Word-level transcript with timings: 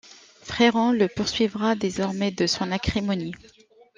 Fréron 0.41 0.93
le 0.93 1.07
poursuivra 1.07 1.75
désormais 1.75 2.31
de 2.31 2.47
son 2.47 2.71
acrimonie. 2.71 3.35